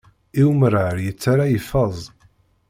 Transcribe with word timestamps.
I 0.39 0.41
umrar 0.51 0.95
yettara 1.05 1.45
i 1.57 1.59
feẓ. 1.69 1.97